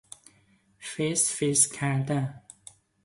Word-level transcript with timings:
فسفس 0.79 1.67
کردن 1.67 2.41